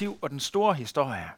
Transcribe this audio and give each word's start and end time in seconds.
perspektiv 0.00 0.18
og 0.22 0.30
den 0.30 0.40
store 0.40 0.74
historie. 0.74 1.30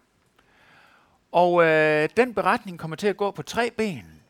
Og 1.33 1.65
øh, 1.65 2.09
den 2.17 2.35
beretning 2.35 2.79
kommer 2.79 2.97
til 2.97 3.07
at 3.07 3.17
gå 3.17 3.31
på 3.31 3.43
tre 3.43 3.71
ben. 3.71 4.23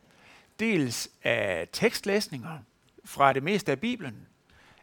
Dels 0.59 1.09
af 1.23 1.69
tekstlæsninger 1.73 2.59
fra 3.05 3.33
det 3.33 3.43
meste 3.43 3.73
af 3.73 3.81
Bibelen. 3.81 4.29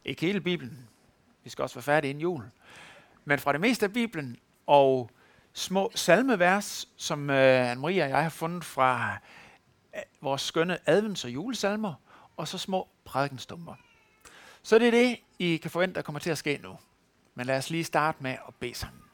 Ikke 0.05 0.21
hele 0.21 0.41
Bibelen. 0.41 0.88
Vi 1.43 1.49
skal 1.49 1.63
også 1.63 1.75
være 1.75 1.83
færdige 1.83 2.09
inden 2.09 2.21
jul. 2.21 2.43
Men 3.25 3.39
fra 3.39 3.54
det 3.54 3.62
meste 3.62 3.85
af 3.85 3.93
Bibelen 3.93 4.38
og 4.67 5.09
små 5.54 5.91
salmevers, 5.95 6.88
som 6.97 7.29
øh, 7.29 7.71
Anne-Marie 7.71 8.04
og 8.04 8.09
jeg 8.09 8.23
har 8.23 8.29
fundet 8.29 8.63
fra 8.63 9.18
øh, 9.95 10.02
vores 10.21 10.41
skønne 10.41 10.77
advents- 10.89 11.25
og 11.25 11.34
julesalmer, 11.34 11.93
og 12.38 12.47
så 12.47 12.57
små 12.57 12.88
prædikenstumper. 13.05 13.75
Så 14.63 14.79
det 14.79 14.88
er 14.88 14.91
det, 14.91 15.20
I 15.39 15.57
kan 15.57 15.71
forvente, 15.71 15.95
der 15.95 16.02
kommer 16.02 16.20
til 16.20 16.29
at 16.29 16.38
ske 16.38 16.59
nu. 16.63 16.77
Men 17.36 17.45
lad 17.45 17.57
os 17.57 17.70
lige 17.70 17.84
starte 17.84 18.23
med 18.23 18.31
at 18.31 18.55
bede 18.59 18.75
sammen. 18.75 19.09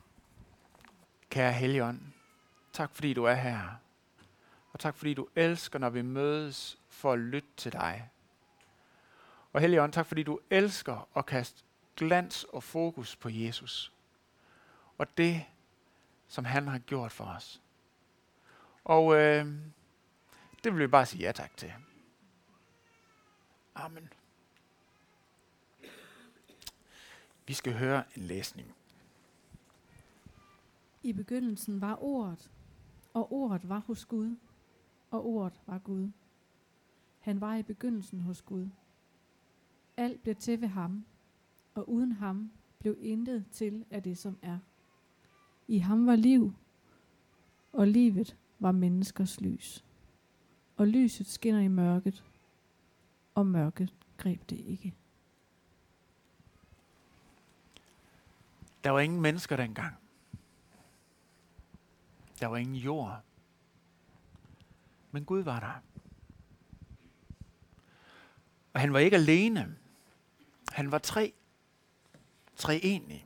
Kære 1.30 1.54
Helligånd, 1.54 2.02
tak 2.74 2.96
fordi 2.96 3.14
du 3.14 3.24
er 3.24 3.33
her. 3.33 3.70
Og 4.74 4.79
tak 4.79 4.96
fordi 4.96 5.14
du 5.14 5.28
elsker, 5.36 5.79
når 5.79 5.89
vi 5.89 6.02
mødes 6.02 6.79
for 6.89 7.14
at 7.14 7.20
lytte 7.20 7.50
til 7.57 7.71
dig. 7.71 8.10
Og 9.54 9.61
Helligånd, 9.61 9.93
tak 9.93 10.06
fordi 10.06 10.24
du 10.24 10.39
elsker 10.50 11.07
at 11.18 11.25
kaste 11.25 11.64
glans 11.96 12.43
og 12.43 12.64
fokus 12.64 13.16
på 13.16 13.30
Jesus. 13.30 13.93
Og 14.97 15.18
det, 15.18 15.46
som 16.28 16.46
han 16.46 16.68
har 16.68 16.80
gjort 16.80 17.11
for 17.11 17.25
os. 17.25 17.61
Og 18.83 19.16
øh, 19.16 19.46
det 20.64 20.74
vil 20.74 20.80
vi 20.80 20.88
bare 20.88 21.05
sige 21.05 21.25
ja 21.25 21.32
tak 21.32 21.57
til. 21.57 21.74
Amen. 23.75 24.14
Vi 27.47 27.54
skal 27.54 27.74
høre 27.74 28.04
en 28.16 28.21
læsning. 28.21 28.75
I 31.05 31.14
begyndelsen 31.14 31.82
var 31.82 32.03
ordet, 32.03 32.52
og 33.13 33.33
ordet 33.33 33.69
var 33.69 33.80
hos 33.80 34.05
Gud, 34.05 34.35
og 35.11 35.25
ordet 35.25 35.61
var 35.66 35.77
Gud. 35.77 36.09
Han 37.19 37.41
var 37.41 37.55
i 37.55 37.63
begyndelsen 37.63 38.19
hos 38.21 38.41
Gud. 38.41 38.67
Alt 39.97 40.23
blev 40.23 40.35
til 40.35 40.61
ved 40.61 40.67
ham, 40.67 41.05
og 41.73 41.89
uden 41.89 42.11
ham 42.11 42.52
blev 42.80 42.97
intet 42.99 43.45
til 43.52 43.85
af 43.89 44.03
det, 44.03 44.17
som 44.17 44.38
er. 44.41 44.59
I 45.67 45.77
ham 45.77 46.05
var 46.05 46.15
liv, 46.15 46.53
og 47.73 47.87
livet 47.87 48.37
var 48.59 48.71
menneskers 48.71 49.41
lys. 49.41 49.85
Og 50.77 50.87
lyset 50.87 51.27
skinner 51.27 51.61
i 51.61 51.67
mørket, 51.67 52.23
og 53.35 53.47
mørket 53.47 53.93
greb 54.17 54.49
det 54.49 54.59
ikke. 54.59 54.93
Der 58.83 58.89
var 58.89 58.99
ingen 58.99 59.21
mennesker 59.21 59.55
dengang. 59.55 60.05
Der 62.39 62.47
var 62.47 62.58
ingen 62.58 62.75
jord. 62.75 63.22
Men 65.11 65.25
Gud 65.25 65.44
var 65.44 65.59
der. 65.59 65.81
Og 68.73 68.81
han 68.81 68.94
var 68.94 69.00
ikke 69.00 69.16
alene. 69.16 69.75
Han 70.72 70.92
var 70.92 70.97
tre. 70.97 71.33
Tre 72.55 72.80
enige. 72.83 73.25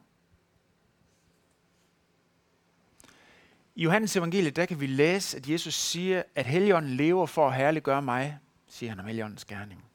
I 3.76 3.84
Johannes 3.84 4.16
evangeliet, 4.16 4.56
der 4.56 4.66
kan 4.66 4.80
vi 4.80 4.88
læse, 4.88 5.38
at 5.38 5.50
Jesus 5.50 5.74
siger, 5.74 6.24
at 6.36 6.46
Helligånden 6.46 6.92
lever 6.92 7.26
for 7.26 7.48
at 7.48 7.56
herliggøre 7.56 8.02
mig, 8.02 8.40
siger 8.68 8.90
han 8.90 9.00
om 9.00 9.06
Helligåndens 9.06 9.46
gerning. 9.46 9.86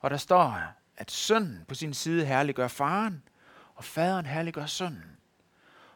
Og 0.00 0.10
der 0.10 0.16
står, 0.16 0.62
at 0.96 1.10
sønnen 1.10 1.64
på 1.68 1.74
sin 1.74 1.94
side 1.94 2.26
herliggør 2.26 2.68
faren, 2.68 3.22
og 3.74 3.84
faderen 3.84 4.26
herliggør 4.26 4.66
sønnen. 4.66 5.16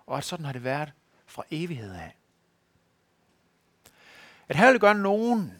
Og 0.06 0.18
at 0.18 0.24
sådan 0.24 0.44
har 0.44 0.52
det 0.52 0.64
været 0.64 0.92
fra 1.30 1.44
evighed 1.50 1.94
af. 1.94 2.14
At 4.48 4.56
herliggøre 4.56 4.94
nogen 4.94 5.54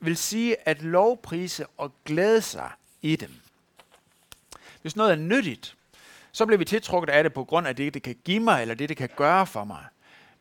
vil 0.00 0.16
sige 0.16 0.68
at 0.68 0.82
lovprise 0.82 1.66
og 1.76 1.92
glæde 2.04 2.42
sig 2.42 2.70
i 3.02 3.16
dem. 3.16 3.34
Hvis 4.82 4.96
noget 4.96 5.12
er 5.12 5.16
nyttigt, 5.16 5.76
så 6.32 6.46
bliver 6.46 6.58
vi 6.58 6.64
tiltrukket 6.64 7.10
af 7.10 7.22
det 7.22 7.32
på 7.32 7.44
grund 7.44 7.66
af 7.66 7.76
det, 7.76 7.94
det 7.94 8.02
kan 8.02 8.16
give 8.24 8.40
mig, 8.40 8.62
eller 8.62 8.74
det, 8.74 8.88
det 8.88 8.96
kan 8.96 9.08
gøre 9.16 9.46
for 9.46 9.64
mig. 9.64 9.84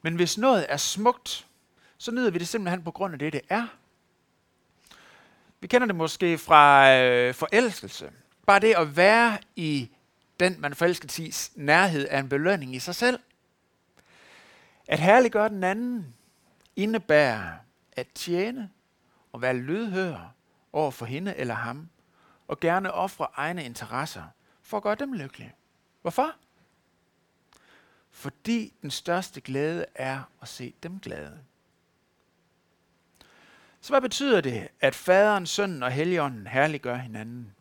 Men 0.02 0.16
hvis 0.16 0.38
noget 0.38 0.66
er 0.70 0.78
smukt, 0.78 1.46
så 1.98 2.12
nyder 2.12 2.32
vi 2.32 2.40
det 2.40 2.48
simpelthen 2.48 2.84
på 2.84 2.92
grund 2.92 3.14
af 3.14 3.20
det, 3.20 3.34
det 3.34 3.42
er. 3.50 3.68
Vi 5.60 5.68
kender 5.68 5.88
det 5.88 5.96
måske 5.96 6.38
fra 6.38 6.94
øh, 6.98 7.34
forelskelse. 7.34 8.12
Bare 8.46 8.60
det 8.60 8.74
at 8.74 8.98
være 8.98 9.38
i 9.56 9.90
den, 10.40 10.56
man 10.60 10.76
forelsket 10.76 11.20
i 11.20 11.34
nærhed, 11.56 12.08
er 12.10 12.20
en 12.20 12.30
belønning 12.30 12.76
i 12.76 12.80
sig 12.80 12.96
selv. 12.96 13.20
At 14.88 15.00
herliggøre 15.00 15.50
den 15.50 15.64
anden 15.64 16.16
indebærer 16.76 17.58
at 17.92 18.08
tjene 18.08 18.70
og 19.32 19.42
være 19.42 19.54
lydhør 19.54 20.34
over 20.74 20.92
for 20.92 21.06
hende 21.06 21.36
eller 21.36 21.54
ham, 21.54 21.90
og 22.48 22.60
gerne 22.60 22.92
ofre 22.92 23.28
egne 23.34 23.64
interesser 23.64 24.24
for 24.62 24.78
at 24.78 24.84
gøre 24.84 24.96
dem 24.96 25.14
lykkelige. 25.14 25.54
Hvorfor? 26.02 26.36
Fordi 28.12 28.74
den 28.82 28.92
største 28.92 29.42
glæde 29.42 29.86
er 29.96 30.22
at 30.42 30.48
se 30.48 30.74
dem 30.84 31.00
glade. 31.00 31.40
Så 33.82 33.90
hvad 33.90 34.02
betyder 34.02 34.42
det, 34.42 34.68
at 34.82 34.96
faderen, 34.96 35.46
sønnen 35.46 35.84
og 35.84 35.92
helligånden 35.92 36.48
herliggør 36.48 36.96
hinanden? 36.96 37.56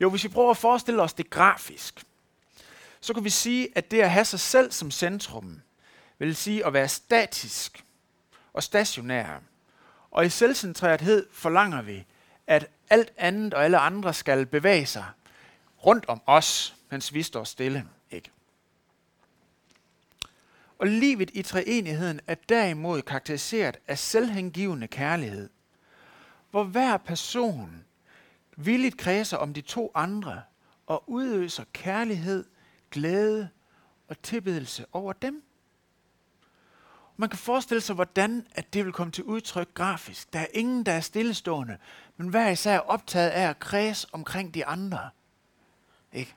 Jo, 0.00 0.10
hvis 0.10 0.24
vi 0.24 0.28
prøver 0.28 0.50
at 0.50 0.56
forestille 0.56 1.02
os 1.02 1.14
det 1.14 1.30
grafisk, 1.30 2.04
så 3.06 3.14
kan 3.14 3.24
vi 3.24 3.30
sige, 3.30 3.68
at 3.74 3.90
det 3.90 4.00
at 4.00 4.10
have 4.10 4.24
sig 4.24 4.40
selv 4.40 4.72
som 4.72 4.90
centrum, 4.90 5.60
vil 6.18 6.36
sige 6.36 6.66
at 6.66 6.72
være 6.72 6.88
statisk 6.88 7.84
og 8.52 8.62
stationær. 8.62 9.40
Og 10.10 10.26
i 10.26 10.28
selvcentrerethed 10.28 11.26
forlanger 11.32 11.82
vi, 11.82 12.06
at 12.46 12.66
alt 12.90 13.12
andet 13.16 13.54
og 13.54 13.64
alle 13.64 13.78
andre 13.78 14.14
skal 14.14 14.46
bevæge 14.46 14.86
sig 14.86 15.04
rundt 15.86 16.06
om 16.08 16.20
os, 16.26 16.76
mens 16.90 17.14
vi 17.14 17.22
står 17.22 17.44
stille. 17.44 17.88
Ikke? 18.10 18.30
Og 20.78 20.86
livet 20.86 21.30
i 21.34 21.42
treenigheden 21.42 22.20
er 22.26 22.34
derimod 22.48 23.02
karakteriseret 23.02 23.76
af 23.88 23.98
selvhengivende 23.98 24.88
kærlighed, 24.88 25.50
hvor 26.50 26.64
hver 26.64 26.96
person 26.96 27.84
villigt 28.56 28.96
kredser 28.96 29.36
om 29.36 29.54
de 29.54 29.60
to 29.60 29.90
andre 29.94 30.42
og 30.86 31.10
udøser 31.10 31.64
kærlighed, 31.72 32.44
glæde 32.96 33.48
og 34.08 34.22
tilbedelse 34.22 34.86
over 34.92 35.12
dem. 35.12 35.42
Man 37.16 37.28
kan 37.28 37.38
forestille 37.38 37.80
sig, 37.80 37.94
hvordan 37.94 38.46
at 38.54 38.74
det 38.74 38.84
vil 38.84 38.92
komme 38.92 39.12
til 39.12 39.24
udtryk 39.24 39.74
grafisk. 39.74 40.32
Der 40.32 40.38
er 40.38 40.46
ingen, 40.54 40.86
der 40.86 40.92
er 40.92 41.00
stillestående, 41.00 41.78
men 42.16 42.28
hver 42.28 42.48
især 42.48 42.74
er 42.74 42.80
optaget 42.80 43.30
af 43.30 43.48
at 43.48 43.58
kredse 43.58 44.06
omkring 44.12 44.54
de 44.54 44.66
andre. 44.66 45.10
Ikke? 46.12 46.34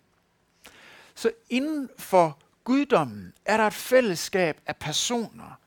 Så 1.16 1.31
inden 1.50 1.90
for 1.97 2.38
guddommen 2.64 3.34
er 3.46 3.58
der 3.58 3.68
et 3.68 3.74
fællesskab 3.74 4.62
af 4.66 4.76
personer, 4.76 5.59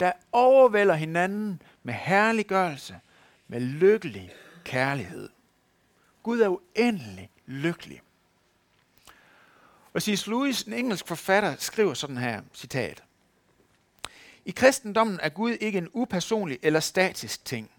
der 0.00 0.12
overvælder 0.32 0.94
hinanden 0.94 1.62
med 1.82 1.94
herliggørelse, 1.94 3.00
med 3.48 3.60
lykkelig 3.60 4.32
kærlighed. 4.64 5.28
Gud 6.22 6.40
er 6.40 6.48
uendelig 6.48 7.30
lykkelig. 7.46 8.02
Og 9.96 10.02
C.S. 10.02 10.26
Lewis, 10.26 10.62
en 10.62 10.72
engelsk 10.72 11.06
forfatter, 11.06 11.56
skriver 11.56 11.94
sådan 11.94 12.16
her, 12.16 12.42
citat. 12.54 13.04
I 14.44 14.50
kristendommen 14.50 15.20
er 15.22 15.28
Gud 15.28 15.50
ikke 15.50 15.78
en 15.78 15.88
upersonlig 15.92 16.58
eller 16.62 16.80
statisk 16.80 17.44
ting. 17.44 17.70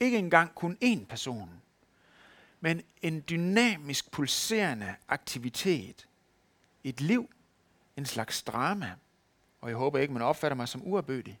Ikke 0.00 0.18
engang 0.18 0.54
kun 0.54 0.78
én 0.84 1.04
person. 1.04 1.50
Men 2.60 2.82
en 3.02 3.24
dynamisk 3.28 4.10
pulserende 4.10 4.94
aktivitet. 5.08 6.08
Et 6.84 7.00
liv, 7.00 7.30
en 7.96 8.06
slags 8.06 8.42
drama. 8.42 8.92
Og 9.60 9.68
jeg 9.68 9.76
håber 9.76 9.98
ikke, 9.98 10.12
man 10.12 10.22
opfatter 10.22 10.56
mig 10.56 10.68
som 10.68 10.82
uerbødig. 10.88 11.40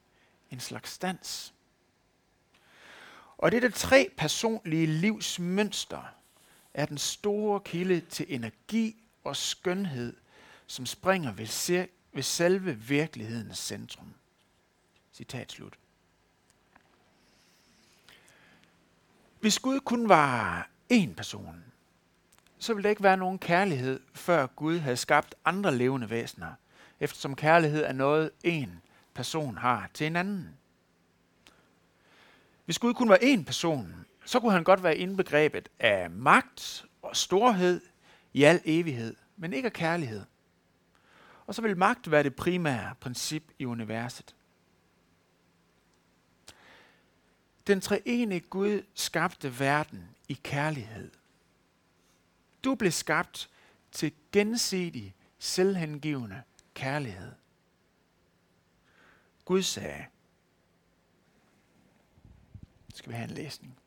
En 0.50 0.60
slags 0.60 0.98
dans. 0.98 1.54
Og 3.38 3.52
det 3.52 3.74
tre 3.74 4.10
personlige 4.16 4.86
livsmønster 4.86 6.14
er 6.74 6.86
den 6.86 6.98
store 6.98 7.60
kilde 7.60 8.00
til 8.00 8.26
energi 8.28 8.99
og 9.24 9.36
skønhed, 9.36 10.16
som 10.66 10.86
springer 10.86 11.32
ved, 11.32 11.86
ved 12.12 12.22
selve 12.22 12.74
virkelighedens 12.74 13.58
centrum. 13.58 14.14
Citat 15.12 15.52
slut. 15.52 15.74
Hvis 19.40 19.58
Gud 19.58 19.80
kun 19.80 20.08
var 20.08 20.68
én 20.92 21.14
person, 21.14 21.64
så 22.58 22.74
ville 22.74 22.82
der 22.82 22.90
ikke 22.90 23.02
være 23.02 23.16
nogen 23.16 23.38
kærlighed, 23.38 24.00
før 24.14 24.46
Gud 24.46 24.78
havde 24.78 24.96
skabt 24.96 25.34
andre 25.44 25.74
levende 25.74 26.10
væsener, 26.10 26.52
eftersom 27.00 27.36
kærlighed 27.36 27.84
er 27.84 27.92
noget, 27.92 28.30
en 28.44 28.82
person 29.14 29.58
har 29.58 29.90
til 29.94 30.06
en 30.06 30.16
anden. 30.16 30.56
Hvis 32.64 32.78
Gud 32.78 32.94
kun 32.94 33.08
var 33.08 33.18
én 33.22 33.44
person, 33.44 34.06
så 34.24 34.40
kunne 34.40 34.52
han 34.52 34.64
godt 34.64 34.82
være 34.82 34.96
indbegrebet 34.96 35.68
af 35.78 36.10
magt 36.10 36.84
og 37.02 37.16
storhed 37.16 37.80
i 38.32 38.42
al 38.42 38.60
evighed, 38.64 39.16
men 39.36 39.52
ikke 39.52 39.66
af 39.66 39.72
kærlighed. 39.72 40.24
Og 41.46 41.54
så 41.54 41.62
vil 41.62 41.76
magt 41.76 42.10
være 42.10 42.22
det 42.22 42.34
primære 42.34 42.94
princip 43.00 43.52
i 43.58 43.64
universet. 43.64 44.34
Den 47.66 47.80
treenige 47.80 48.40
Gud 48.40 48.82
skabte 48.94 49.60
verden 49.60 50.08
i 50.28 50.34
kærlighed. 50.42 51.10
Du 52.64 52.74
blev 52.74 52.92
skabt 52.92 53.50
til 53.92 54.12
gensidig, 54.32 55.14
selvhengivende 55.38 56.42
kærlighed. 56.74 57.32
Gud 59.44 59.62
sagde, 59.62 60.04
skal 62.94 63.10
vi 63.10 63.16
have 63.16 63.28
en 63.28 63.34
læsning. 63.34 63.78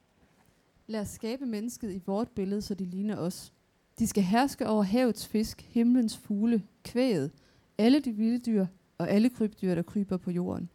Lad 0.87 1.01
os 1.01 1.09
skabe 1.09 1.45
mennesket 1.45 1.91
i 1.91 2.01
vort 2.05 2.29
billede, 2.29 2.61
så 2.61 2.75
de 2.75 2.85
ligner 2.85 3.17
os. 3.17 3.53
De 3.99 4.07
skal 4.07 4.23
herske 4.23 4.67
over 4.67 4.83
havets 4.83 5.27
fisk, 5.27 5.61
himlens 5.61 6.17
fugle, 6.17 6.63
kvæget, 6.83 7.31
alle 7.77 7.99
de 7.99 8.11
vilde 8.11 8.39
dyr 8.39 8.65
og 8.97 9.09
alle 9.09 9.29
krybdyr, 9.29 9.75
der 9.75 9.81
kryber 9.81 10.17
på 10.17 10.31
jorden. 10.31 10.69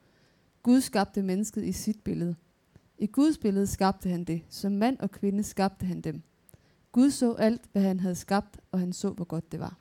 Gud 0.62 0.80
skabte 0.80 1.22
mennesket 1.22 1.64
i 1.64 1.72
sit 1.72 2.00
billede. 2.04 2.36
I 2.98 3.06
Guds 3.06 3.38
billede 3.38 3.66
skabte 3.66 4.08
han 4.08 4.24
det. 4.24 4.42
Som 4.48 4.72
mand 4.72 4.98
og 4.98 5.10
kvinde 5.10 5.42
skabte 5.42 5.86
han 5.86 6.00
dem. 6.00 6.22
Gud 6.92 7.10
så 7.10 7.34
alt, 7.34 7.62
hvad 7.72 7.82
han 7.82 8.00
havde 8.00 8.14
skabt, 8.14 8.60
og 8.72 8.78
han 8.78 8.92
så, 8.92 9.10
hvor 9.10 9.24
godt 9.24 9.52
det 9.52 9.60
var. 9.60 9.76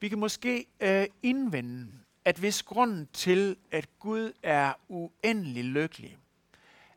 Vi 0.00 0.08
kan 0.08 0.18
måske 0.18 0.66
øh, 0.80 1.06
indvende, 1.22 1.86
at 2.24 2.38
hvis 2.38 2.62
grunden 2.62 3.08
til, 3.12 3.56
at 3.70 3.98
Gud 3.98 4.32
er 4.42 4.72
uendelig 4.88 5.64
lykkelig, 5.64 6.18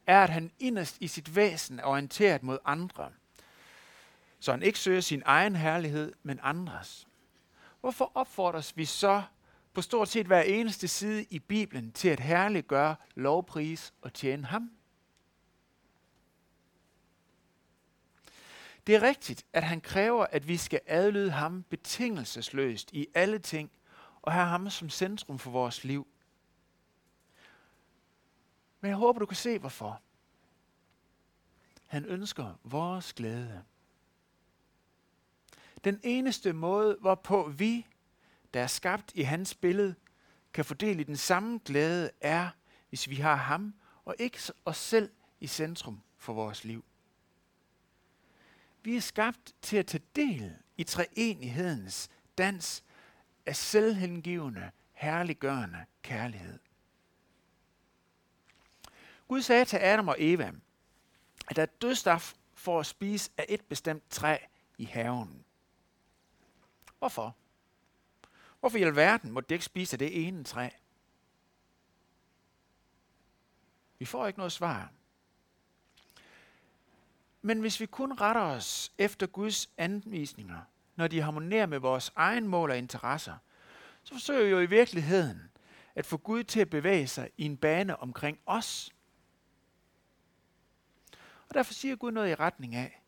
er, 0.08 0.24
at 0.24 0.30
han 0.30 0.52
inderst 0.60 0.98
i 1.00 1.08
sit 1.08 1.36
væsen 1.36 1.80
er 1.80 1.84
orienteret 1.84 2.44
mod 2.44 2.58
andre, 2.66 3.10
så 4.46 4.52
han 4.52 4.64
ikke 4.64 4.80
søger 4.80 5.02
sin 5.02 5.24
egen 5.26 5.56
herlighed, 5.56 6.14
men 6.24 6.40
andres. 6.44 7.08
Hvorfor 7.80 8.12
opfordres 8.16 8.78
vi 8.78 8.86
så 8.86 9.24
på 9.74 9.82
stort 9.82 10.08
set 10.08 10.26
hver 10.26 10.42
eneste 10.42 10.88
side 10.88 11.26
i 11.30 11.40
Bibelen 11.40 11.92
til 11.92 12.10
at 12.10 12.20
herliggøre, 12.20 12.96
lovpris 13.16 13.94
og 14.02 14.14
tjene 14.14 14.46
ham? 14.46 14.72
Det 18.88 18.96
er 18.96 19.02
rigtigt, 19.02 19.46
at 19.54 19.64
han 19.64 19.82
kræver, 19.82 20.26
at 20.26 20.48
vi 20.48 20.58
skal 20.58 20.80
adlyde 20.88 21.32
ham 21.32 21.64
betingelsesløst 21.64 22.92
i 22.92 23.08
alle 23.14 23.40
ting, 23.40 23.72
og 24.22 24.34
have 24.34 24.46
ham 24.46 24.70
som 24.70 24.90
centrum 24.90 25.40
for 25.40 25.52
vores 25.52 25.84
liv. 25.84 26.08
Men 28.82 28.90
jeg 28.90 28.98
håber, 28.98 29.20
du 29.20 29.26
kan 29.26 29.38
se, 29.38 29.60
hvorfor. 29.60 30.02
Han 31.88 32.06
ønsker 32.06 32.60
vores 32.64 33.14
glæde. 33.14 33.64
Den 35.86 36.00
eneste 36.04 36.54
måde, 36.54 36.98
hvorpå 37.02 37.50
vi, 37.50 37.88
der 38.54 38.62
er 38.62 38.68
skabt 38.68 39.12
i 39.16 39.22
hans 39.22 39.56
billede, 39.56 39.96
kan 40.54 40.66
fordele 40.66 41.04
den 41.04 41.18
samme 41.18 41.60
glæde, 41.66 42.12
er, 42.22 42.50
hvis 42.90 43.10
vi 43.10 43.16
har 43.16 43.36
ham 43.36 43.74
og 44.06 44.16
ikke 44.20 44.40
os 44.66 44.78
selv 44.78 45.12
i 45.40 45.48
centrum 45.48 46.02
for 46.18 46.34
vores 46.34 46.64
liv. 46.64 46.86
Vi 48.84 48.96
er 48.96 49.02
skabt 49.02 49.54
til 49.62 49.78
at 49.78 49.88
tage 49.88 50.04
del 50.16 50.56
i 50.78 50.84
treenighedens 50.84 52.10
dans 52.38 52.84
af 53.46 53.56
selvhengivende, 53.56 54.72
herliggørende 54.94 55.86
kærlighed. 56.02 56.60
Gud 59.28 59.42
sagde 59.42 59.66
til 59.66 59.78
Adam 59.78 60.08
og 60.08 60.16
Eva, 60.20 60.52
at 61.48 61.56
der 61.56 61.62
er 61.62 61.66
dødstaf 61.82 62.34
for 62.54 62.80
at 62.80 62.86
spise 62.86 63.32
af 63.38 63.46
et 63.50 63.62
bestemt 63.62 64.10
træ 64.10 64.38
i 64.78 64.86
haven. 64.86 65.45
Hvorfor? 67.06 67.36
Hvorfor 68.60 68.78
i 68.78 68.84
alverden 68.84 69.32
må 69.32 69.42
de 69.42 69.54
ikke 69.54 69.66
spise 69.66 69.94
af 69.94 70.00
det 70.00 70.28
ene 70.28 70.44
træ? 70.44 70.70
Vi 74.00 74.06
får 74.06 74.28
ikke 74.28 74.40
noget 74.40 74.52
svar. 74.52 74.92
Men 77.42 77.60
hvis 77.60 77.80
vi 77.80 77.86
kun 77.86 78.14
retter 78.14 78.42
os 78.42 78.92
efter 78.98 79.28
Guds 79.28 79.70
anvisninger, 79.78 80.62
når 80.96 81.08
de 81.08 81.22
harmonerer 81.22 81.66
med 81.66 81.80
vores 81.80 82.12
egen 82.16 82.48
mål 82.48 82.72
og 82.72 82.78
interesser, 82.78 83.38
så 84.04 84.14
forsøger 84.14 84.44
vi 84.44 84.50
jo 84.50 84.60
i 84.60 84.66
virkeligheden 84.66 85.52
at 85.96 86.06
få 86.06 86.18
Gud 86.18 86.44
til 86.44 86.60
at 86.60 86.70
bevæge 86.70 87.08
sig 87.08 87.30
i 87.38 87.46
en 87.46 87.58
bane 87.58 87.98
omkring 87.98 88.40
os. 88.46 88.90
Og 91.50 91.54
derfor 91.54 91.74
siger 91.74 91.96
Gud 91.96 92.12
noget 92.12 92.32
i 92.32 92.36
retning 92.36 92.76
af, 92.76 93.02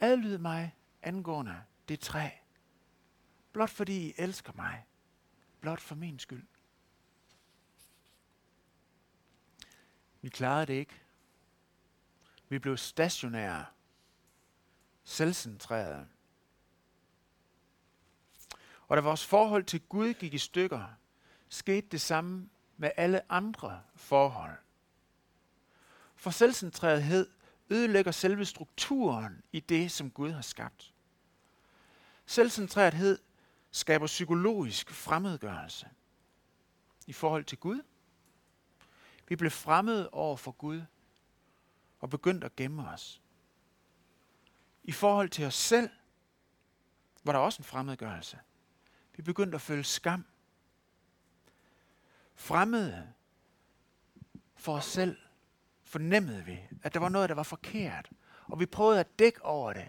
adlyd 0.00 0.38
mig 0.38 0.74
angående 1.02 1.62
det 1.88 2.00
træ, 2.00 2.28
blot 3.54 3.70
fordi 3.70 4.08
I 4.08 4.14
elsker 4.18 4.52
mig, 4.52 4.86
blot 5.60 5.80
for 5.80 5.94
min 5.94 6.18
skyld. 6.18 6.46
Vi 10.20 10.28
klarede 10.28 10.66
det 10.66 10.74
ikke. 10.74 11.02
Vi 12.48 12.58
blev 12.58 12.76
stationære 12.76 13.66
selvcentrerede. 15.04 16.06
Og 18.88 18.96
da 18.96 19.02
vores 19.02 19.26
forhold 19.26 19.64
til 19.64 19.80
Gud 19.80 20.14
gik 20.14 20.34
i 20.34 20.38
stykker, 20.38 20.86
skete 21.48 21.86
det 21.86 22.00
samme 22.00 22.50
med 22.76 22.90
alle 22.96 23.32
andre 23.32 23.82
forhold. 23.94 24.56
For 26.16 26.30
selvcentrerethed 26.30 27.30
ødelægger 27.70 28.12
selve 28.12 28.44
strukturen 28.44 29.42
i 29.52 29.60
det, 29.60 29.92
som 29.92 30.10
Gud 30.10 30.30
har 30.30 30.42
skabt. 30.42 30.92
Selvcentrerethed 32.26 33.18
skaber 33.74 34.06
psykologisk 34.06 34.90
fremmedgørelse 34.90 35.88
i 37.06 37.12
forhold 37.12 37.44
til 37.44 37.58
Gud. 37.58 37.82
Vi 39.28 39.36
blev 39.36 39.50
fremmede 39.50 40.10
over 40.10 40.36
for 40.36 40.50
Gud 40.50 40.82
og 42.00 42.10
begyndte 42.10 42.44
at 42.44 42.56
gemme 42.56 42.88
os. 42.88 43.22
I 44.84 44.92
forhold 44.92 45.28
til 45.28 45.46
os 45.46 45.54
selv 45.54 45.90
var 47.24 47.32
der 47.32 47.38
også 47.38 47.60
en 47.60 47.64
fremmedgørelse. 47.64 48.38
Vi 49.16 49.22
begyndte 49.22 49.54
at 49.54 49.62
føle 49.62 49.84
skam. 49.84 50.26
Fremmede 52.34 53.12
for 54.56 54.76
os 54.76 54.84
selv 54.84 55.18
fornemmede 55.82 56.44
vi, 56.44 56.60
at 56.82 56.94
der 56.94 57.00
var 57.00 57.08
noget, 57.08 57.28
der 57.28 57.34
var 57.34 57.42
forkert. 57.42 58.10
Og 58.46 58.60
vi 58.60 58.66
prøvede 58.66 59.00
at 59.00 59.18
dække 59.18 59.44
over 59.44 59.72
det 59.72 59.88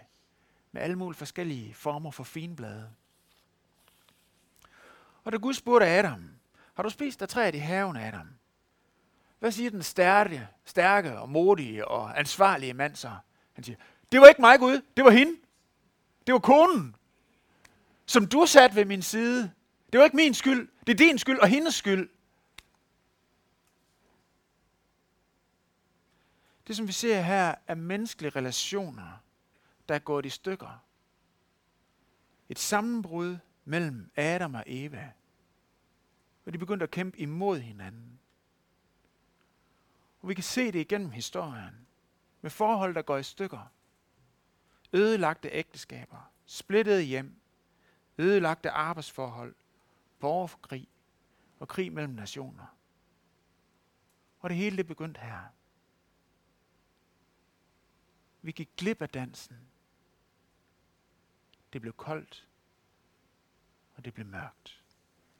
med 0.72 0.82
alle 0.82 0.96
mulige 0.96 1.18
forskellige 1.18 1.74
former 1.74 2.10
for 2.10 2.24
finblade. 2.24 2.94
Og 5.26 5.32
da 5.32 5.36
Gud 5.36 5.54
spurgte 5.54 5.86
Adam, 5.86 6.30
har 6.74 6.82
du 6.82 6.90
spist 6.90 7.22
af 7.22 7.28
træet 7.28 7.54
i 7.54 7.58
haven, 7.58 7.96
Adam? 7.96 8.28
Hvad 9.38 9.52
siger 9.52 9.70
den 9.70 9.82
stærke, 9.82 10.48
stærke 10.64 11.18
og 11.18 11.28
modige 11.28 11.88
og 11.88 12.18
ansvarlige 12.18 12.74
mand 12.74 12.96
så? 12.96 13.16
Han 13.52 13.64
siger, 13.64 13.76
det 14.12 14.20
var 14.20 14.26
ikke 14.26 14.40
mig, 14.40 14.58
Gud. 14.58 14.82
Det 14.96 15.04
var 15.04 15.10
hende. 15.10 15.36
Det 16.26 16.32
var 16.32 16.38
konen, 16.38 16.96
som 18.06 18.26
du 18.26 18.46
satte 18.46 18.76
ved 18.76 18.84
min 18.84 19.02
side. 19.02 19.52
Det 19.92 19.98
var 19.98 20.04
ikke 20.04 20.16
min 20.16 20.34
skyld. 20.34 20.68
Det 20.86 20.92
er 20.92 20.96
din 20.96 21.18
skyld 21.18 21.38
og 21.38 21.48
hendes 21.48 21.74
skyld. 21.74 22.10
Det, 26.66 26.76
som 26.76 26.86
vi 26.86 26.92
ser 26.92 27.20
her, 27.20 27.54
er 27.66 27.74
menneskelige 27.74 28.30
relationer, 28.30 29.22
der 29.88 29.94
er 29.94 29.98
gået 29.98 30.26
i 30.26 30.30
stykker. 30.30 30.84
Et 32.48 32.58
sammenbrud 32.58 33.36
mellem 33.66 34.10
Adam 34.16 34.54
og 34.54 34.64
Eva. 34.66 35.12
Og 36.46 36.52
de 36.52 36.58
begyndte 36.58 36.84
at 36.84 36.90
kæmpe 36.90 37.18
imod 37.18 37.58
hinanden. 37.58 38.20
Og 40.20 40.28
vi 40.28 40.34
kan 40.34 40.44
se 40.44 40.72
det 40.72 40.78
igennem 40.78 41.10
historien. 41.10 41.86
Med 42.40 42.50
forhold, 42.50 42.94
der 42.94 43.02
går 43.02 43.16
i 43.16 43.22
stykker 43.22 43.72
ødelagte 44.92 45.48
ægteskaber, 45.48 46.32
splittede 46.46 47.02
hjem, 47.02 47.40
ødelagte 48.18 48.70
arbejdsforhold, 48.70 49.54
borgerkrig 50.20 50.88
og 51.60 51.68
krig 51.68 51.92
mellem 51.92 52.14
nationer. 52.14 52.76
Og 54.40 54.50
det 54.50 54.56
hele 54.56 54.76
det 54.76 54.86
begyndte 54.86 55.20
her. 55.20 55.42
Vi 58.42 58.52
gik 58.52 58.70
glip 58.76 59.02
af 59.02 59.08
dansen. 59.08 59.56
Det 61.72 61.80
blev 61.80 61.92
koldt, 61.92 62.45
og 63.96 64.04
det 64.04 64.14
blev 64.14 64.26
mørkt. 64.26 64.82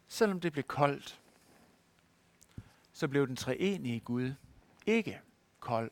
Selvom 0.08 0.40
det 0.40 0.52
blev 0.52 0.64
koldt, 0.64 1.20
så 2.92 3.08
blev 3.08 3.26
den 3.26 3.36
treenige 3.36 4.00
Gud 4.00 4.34
ikke 4.86 5.20
kold 5.60 5.90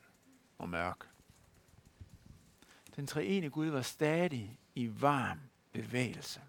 og 0.59 0.69
mørk. 0.69 1.09
Den 2.97 3.07
treenige 3.07 3.51
Gud 3.51 3.67
var 3.67 3.83
stadig 3.83 4.59
i 4.75 4.91
varm 5.01 5.41
bevægelse. 5.73 6.41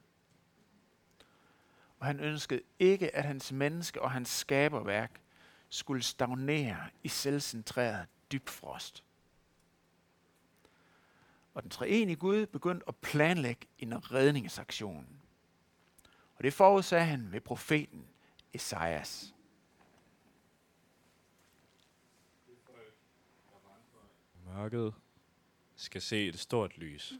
Og 1.99 2.05
han 2.05 2.19
ønskede 2.19 2.61
ikke, 2.79 3.15
at 3.15 3.25
hans 3.25 3.51
menneske 3.51 4.01
og 4.01 4.11
hans 4.11 4.29
skaberværk 4.29 5.21
skulle 5.69 6.03
stagnere 6.03 6.89
i 7.03 7.07
selvcentreret 7.07 8.07
dybfrost. 8.31 9.03
Og 11.53 11.63
den 11.63 11.69
treenige 11.69 12.15
Gud 12.15 12.45
begyndte 12.45 12.85
at 12.87 12.95
planlægge 12.95 13.67
en 13.79 14.11
redningsaktion. 14.11 15.07
Og 16.35 16.43
det 16.43 16.53
forudsagde 16.53 17.05
han 17.05 17.31
ved 17.31 17.41
profeten 17.41 18.07
Esajas. 18.53 19.33
Mørket 24.45 24.93
skal 25.75 26.01
se 26.01 26.27
et 26.27 26.39
stort 26.39 26.77
lys. 26.77 27.13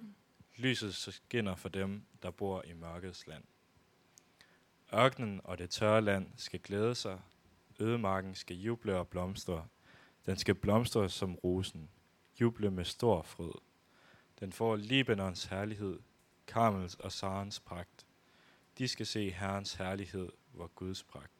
Lyset 0.55 0.95
skinner 0.95 1.55
for 1.55 1.69
dem, 1.69 2.05
der 2.21 2.31
bor 2.31 2.63
i 2.63 2.73
mørkets 2.73 3.27
land. 3.27 3.43
Ørkenen 4.93 5.41
og 5.43 5.57
det 5.57 5.69
tørre 5.69 6.01
land 6.01 6.27
skal 6.35 6.59
glæde 6.59 6.95
sig. 6.95 7.21
Ødemarken 7.79 8.35
skal 8.35 8.55
juble 8.55 8.97
og 8.97 9.07
blomstre. 9.07 9.67
Den 10.25 10.37
skal 10.37 10.55
blomstre 10.55 11.09
som 11.09 11.35
rosen. 11.35 11.89
Juble 12.41 12.71
med 12.71 12.85
stor 12.85 13.21
fryd. 13.21 13.51
Den 14.39 14.51
får 14.51 14.75
Libanons 14.75 15.45
herlighed, 15.45 15.99
Karmels 16.47 16.95
og 16.95 17.11
Sarens 17.11 17.59
pragt. 17.59 17.94
De 18.77 18.87
skal 18.87 19.05
se 19.05 19.31
Herrens 19.31 19.73
herlighed, 19.73 20.29
hvor 20.51 20.67
Guds 20.67 21.03
pragt. 21.03 21.31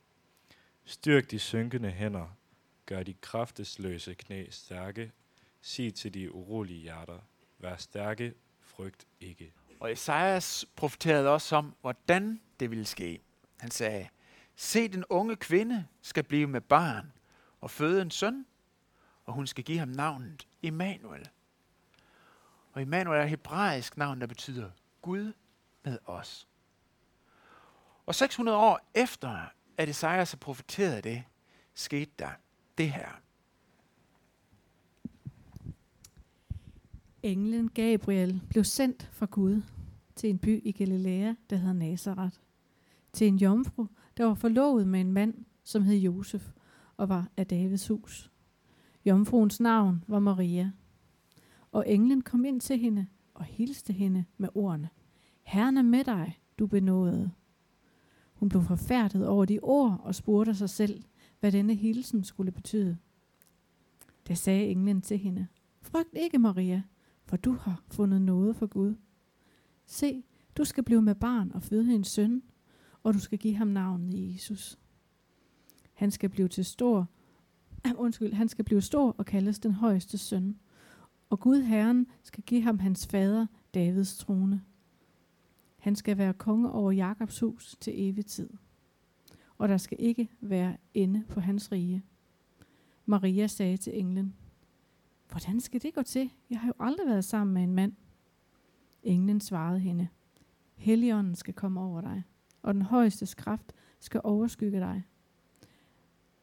Styrk 0.86 1.32
de 1.32 1.40
synkende 1.40 1.92
hænder, 1.92 2.28
gør 2.86 3.04
de 3.04 3.14
kraftesløse 3.14 4.14
knæ 4.14 4.46
stærke, 4.50 5.12
sig 5.62 5.94
til 5.94 6.14
de 6.14 6.32
urolige 6.32 6.82
hjerter, 6.82 7.20
vær 7.60 7.78
stærke, 7.78 8.34
frygt 8.62 9.08
ikke. 9.20 9.54
Og 9.80 9.92
Esajas 9.92 10.66
profeterede 10.76 11.30
også 11.30 11.56
om, 11.56 11.76
hvordan 11.82 12.42
det 12.60 12.70
ville 12.70 12.86
ske. 12.86 13.22
Han 13.58 13.72
sagde, 13.72 14.10
se 14.56 14.88
den 14.88 15.06
unge 15.10 15.36
kvinde 15.36 15.88
skal 16.02 16.24
blive 16.24 16.48
med 16.48 16.62
barn 16.62 17.14
og 17.62 17.72
føde 17.72 18.02
en 18.02 18.12
søn, 18.12 18.46
og 19.26 19.34
hun 19.34 19.48
skal 19.48 19.64
give 19.64 19.78
ham 19.80 19.88
navnet 19.88 20.48
Immanuel. 20.62 21.30
Og 22.72 22.82
Immanuel 22.82 23.20
er 23.20 23.24
et 23.24 23.30
hebraisk 23.30 23.98
navn, 23.98 24.22
der 24.22 24.28
betyder 24.28 24.72
Gud 25.02 25.34
med 25.84 26.00
os. 26.06 26.48
Og 28.06 28.16
600 28.16 28.58
år 28.58 28.80
efter, 28.96 29.38
at 29.78 29.90
Esajas 29.90 30.32
har 30.32 30.38
profeteret 30.38 31.04
det, 31.04 31.24
skete 31.74 32.12
der 32.20 32.30
det 32.78 32.92
her. 32.92 33.22
Englen 37.24 37.70
Gabriel 37.70 38.42
blev 38.50 38.64
sendt 38.64 39.10
fra 39.12 39.26
Gud 39.32 39.62
til 40.16 40.30
en 40.30 40.40
by 40.40 40.62
i 40.64 40.72
Galilea, 40.72 41.34
der 41.50 41.56
hed 41.56 41.74
Nazareth. 41.74 42.38
Til 43.14 43.28
en 43.28 43.38
jomfru, 43.38 43.88
der 44.18 44.26
var 44.26 44.34
forlovet 44.34 44.88
med 44.88 45.02
en 45.02 45.12
mand, 45.12 45.46
som 45.64 45.84
hed 45.84 45.96
Josef 45.96 46.52
og 46.98 47.10
var 47.10 47.28
af 47.38 47.48
Davids 47.48 47.88
hus. 47.88 48.32
Jomfruens 49.06 49.60
navn 49.60 50.04
var 50.08 50.20
Maria. 50.20 50.72
Og 51.72 51.90
englen 51.90 52.22
kom 52.22 52.46
ind 52.46 52.62
til 52.62 52.78
hende 52.78 53.08
og 53.34 53.46
hilste 53.46 53.94
hende 53.94 54.26
med 54.38 54.50
ordene. 54.54 54.90
Herren 55.44 55.78
er 55.78 55.82
med 55.82 56.04
dig, 56.04 56.40
du 56.60 56.68
benåede. 56.68 57.32
Hun 58.36 58.50
blev 58.50 58.64
forfærdet 58.64 59.28
over 59.28 59.46
de 59.46 59.60
ord 59.60 60.02
og 60.04 60.16
spurgte 60.16 60.56
sig 60.56 60.70
selv, 60.70 61.04
hvad 61.40 61.52
denne 61.52 61.76
hilsen 61.76 62.24
skulle 62.24 62.52
betyde. 62.52 62.98
Da 64.28 64.34
sagde 64.34 64.68
englen 64.68 65.02
til 65.02 65.18
hende, 65.18 65.48
Frygt 65.82 66.14
ikke, 66.14 66.40
Maria, 66.40 66.84
for 67.26 67.38
du 67.38 67.54
har 67.54 67.84
fundet 67.88 68.22
noget 68.22 68.56
for 68.56 68.68
Gud. 68.68 68.96
Se, 69.86 70.24
du 70.58 70.64
skal 70.64 70.84
blive 70.84 71.02
med 71.02 71.16
barn 71.16 71.52
og 71.54 71.64
føde 71.64 71.96
en 71.96 72.04
søn, 72.04 72.44
og 73.04 73.14
du 73.14 73.20
skal 73.20 73.38
give 73.38 73.56
ham 73.56 73.68
navnet 73.68 74.34
Jesus. 74.34 74.80
Han 75.94 76.12
skal 76.12 76.30
blive 76.30 76.48
til 76.48 76.66
stor, 76.66 77.10
undskyld, 77.96 78.34
han 78.34 78.48
skal 78.48 78.66
blive 78.66 78.82
stor 78.82 79.16
og 79.18 79.26
kaldes 79.26 79.60
den 79.60 79.72
højeste 79.72 80.18
søn. 80.18 80.60
Og 81.30 81.40
Gud 81.40 81.62
Herren 81.62 82.08
skal 82.24 82.44
give 82.44 82.62
ham 82.62 82.80
hans 82.80 83.08
fader 83.08 83.48
Davids 83.74 84.18
trone. 84.18 84.62
Han 85.86 85.96
skal 85.96 86.18
være 86.18 86.34
konge 86.34 86.72
over 86.72 86.92
Jakobs 86.92 87.40
hus 87.40 87.76
til 87.80 87.94
evig 87.96 88.26
tid. 88.26 88.50
Og 89.58 89.70
der 89.70 89.78
skal 89.78 89.98
ikke 90.02 90.30
være 90.42 90.78
ende 90.94 91.24
på 91.30 91.40
hans 91.40 91.72
rige. 91.72 92.04
Maria 93.06 93.48
sagde 93.48 93.78
til 93.78 94.00
englen, 94.00 94.36
Hvordan 95.30 95.60
skal 95.60 95.82
det 95.82 95.94
gå 95.94 96.02
til? 96.02 96.32
Jeg 96.50 96.60
har 96.60 96.68
jo 96.68 96.74
aldrig 96.80 97.08
været 97.08 97.26
sammen 97.26 97.54
med 97.54 97.64
en 97.64 97.74
mand. 97.74 97.94
Englen 99.04 99.42
svarede 99.42 99.80
hende, 99.80 100.08
Helligånden 100.76 101.36
skal 101.36 101.54
komme 101.54 101.82
over 101.82 102.02
dig, 102.02 102.24
og 102.62 102.74
den 102.74 102.82
højeste 102.82 103.36
kraft 103.38 103.74
skal 104.00 104.22
overskygge 104.24 104.80
dig. 104.80 105.04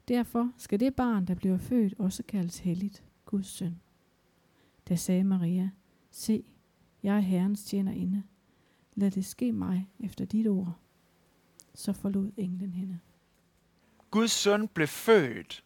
Derfor 0.08 0.52
skal 0.56 0.80
det 0.80 0.94
barn, 0.94 1.26
der 1.26 1.34
bliver 1.34 1.58
født, 1.58 1.94
også 1.98 2.22
kaldes 2.22 2.58
helligt, 2.58 3.04
Guds 3.24 3.46
søn. 3.46 3.80
Da 4.88 4.96
sagde 4.96 5.24
Maria, 5.24 5.70
se, 6.10 6.44
jeg 7.02 7.16
er 7.16 7.20
Herrens 7.20 7.64
tjenerinde. 7.64 8.22
Lad 8.94 9.10
det 9.10 9.24
ske 9.24 9.52
mig 9.52 9.88
efter 10.00 10.24
dit 10.24 10.46
ord. 10.46 10.78
Så 11.74 11.92
forlod 11.92 12.32
englen 12.36 12.72
hende. 12.72 12.98
Guds 14.10 14.30
søn 14.30 14.68
blev 14.68 14.86
født 14.86 15.64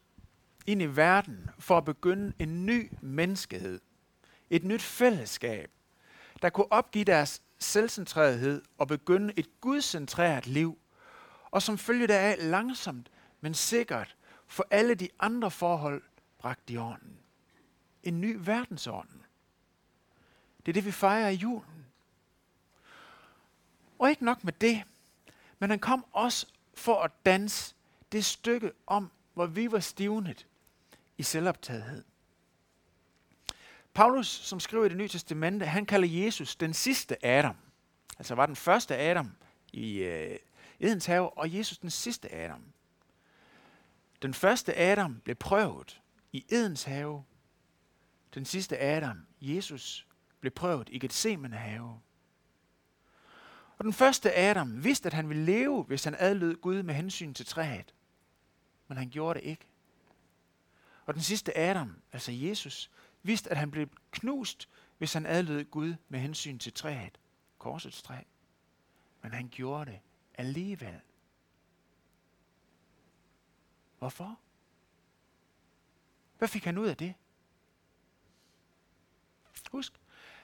ind 0.67 0.83
i 0.83 0.87
verden 0.87 1.51
for 1.59 1.79
at 1.79 1.85
begynde 1.85 2.33
en 2.39 2.67
ny 2.67 2.93
menneskehed. 3.03 3.81
Et 4.51 4.65
nyt 4.65 4.83
fællesskab, 4.83 5.71
der 6.43 6.51
kunne 6.51 6.73
opgive 6.73 7.05
deres 7.05 7.43
selvcentrerethed 7.59 8.63
og 8.79 8.89
begynde 8.89 9.33
et 9.37 9.61
gudcentreret 9.61 10.47
liv, 10.47 10.79
og 11.51 11.63
som 11.63 11.79
følge 11.79 12.07
deraf 12.07 12.37
langsomt, 12.41 13.11
men 13.41 13.55
sikkert, 13.55 14.17
for 14.47 14.67
alle 14.71 14.95
de 14.95 15.09
andre 15.21 15.51
forhold 15.51 16.03
bragt 16.39 16.71
i 16.71 16.77
orden. 16.77 17.17
En 18.03 18.21
ny 18.21 18.37
verdensorden. 18.41 19.23
Det 20.67 20.69
er 20.69 20.73
det, 20.73 20.85
vi 20.85 20.91
fejrer 20.91 21.29
i 21.29 21.35
julen. 21.35 21.76
Og 23.99 24.11
ikke 24.11 24.25
nok 24.25 24.45
med 24.45 24.53
det, 24.53 24.83
men 25.59 25.71
han 25.71 25.79
kom 25.79 26.05
også 26.13 26.47
for 26.75 27.03
at 27.03 27.11
danse 27.27 27.75
det 28.13 28.25
stykke 28.25 28.73
om, 28.87 29.11
hvor 29.35 29.47
vi 29.47 29.73
var 29.73 29.81
stivnet 29.81 30.47
i 31.19 31.23
selvoptagethed. 31.23 32.05
Paulus, 33.95 34.27
som 34.27 34.61
skriver 34.61 34.85
i 34.85 34.89
det 34.89 34.97
nye 34.97 35.09
testamente, 35.09 35.67
han 35.67 35.87
kalder 35.87 36.09
Jesus 36.09 36.57
den 36.57 36.75
sidste 36.75 37.27
Adam. 37.27 37.57
Altså 38.19 38.35
var 38.35 38.47
den 38.47 38.57
første 38.57 38.97
Adam 38.97 39.33
i 39.73 39.99
øh, 39.99 40.39
Edens 40.81 41.07
have, 41.07 41.39
og 41.39 41.55
Jesus 41.55 41.79
den 41.79 41.91
sidste 41.91 42.33
Adam. 42.35 42.63
Den 44.23 44.35
første 44.35 44.79
Adam 44.79 45.21
blev 45.25 45.37
prøvet 45.37 46.01
i 46.33 46.45
Edens 46.49 46.83
have. 46.83 47.25
Den 48.35 48.45
sidste 48.45 48.79
Adam, 48.79 49.27
Jesus, 49.41 50.07
blev 50.41 50.53
prøvet 50.53 50.89
i 50.93 50.99
Gethsemane 50.99 51.57
have. 51.57 52.01
Og 53.79 53.85
den 53.85 53.93
første 53.93 54.39
Adam 54.39 54.85
vidste, 54.85 55.07
at 55.07 55.13
han 55.13 55.29
ville 55.29 55.45
leve, 55.45 55.83
hvis 55.83 56.05
han 56.05 56.17
adlød 56.19 56.57
Gud 56.57 56.83
med 56.83 56.95
hensyn 56.95 57.35
til 57.35 57.47
træet. 57.47 57.95
Men 58.89 58.99
han 58.99 59.11
gjorde 59.11 59.41
det 59.41 59.47
ikke. 59.47 59.67
Og 61.07 61.15
den 61.15 61.23
sidste 61.23 61.59
Adam, 61.59 61.97
altså 62.13 62.33
Jesus, 62.33 62.91
vidste, 63.23 63.51
at 63.51 63.57
han 63.57 63.71
blev 63.71 63.89
knust, 64.11 64.69
hvis 64.99 65.13
han 65.13 65.27
adlød 65.27 65.65
Gud 65.65 65.95
med 66.09 66.21
hensyn 66.21 66.59
til 66.59 66.73
træet, 66.73 67.19
korsets 67.59 68.03
træ. 68.03 68.19
Men 69.23 69.33
han 69.33 69.49
gjorde 69.49 69.91
det 69.91 70.01
alligevel. 70.35 71.01
Hvorfor? 73.99 74.39
Hvad 76.39 76.49
fik 76.49 76.65
han 76.65 76.79
ud 76.79 76.87
af 76.87 76.97
det? 76.97 77.15
Husk, 79.71 79.93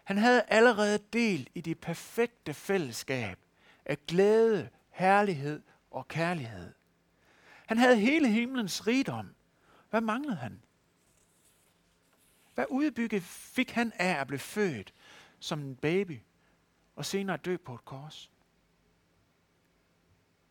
han 0.03 0.19
havde 0.19 0.43
allerede 0.49 0.99
del 1.13 1.49
i 1.55 1.61
det 1.61 1.79
perfekte 1.79 2.55
fællesskab 2.55 3.39
af 3.85 4.07
glæde, 4.07 4.69
herlighed 4.91 5.63
og 5.91 6.09
kærlighed. 6.09 6.73
Han 7.67 7.79
havde 7.79 7.97
hele 7.97 8.29
himlens 8.29 8.87
rigdom. 8.87 9.35
Hvad 9.91 10.01
manglede 10.01 10.37
han? 10.37 10.63
Hvad 12.55 12.65
udbygge 12.69 13.21
fik 13.21 13.71
han 13.71 13.93
af 13.99 14.21
at 14.21 14.27
blive 14.27 14.39
født 14.39 14.95
som 15.41 15.61
en 15.61 15.77
baby 15.77 16.21
og 16.97 17.05
senere 17.05 17.37
dø 17.37 17.57
på 17.57 17.75
et 17.75 17.85
kors? 17.85 18.31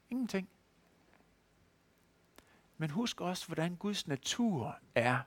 Ingenting. 0.10 0.50
Men 2.78 2.90
husk 2.90 3.22
også, 3.22 3.48
hvordan 3.48 3.76
Guds 3.76 4.08
natur 4.08 4.80
er. 4.96 5.20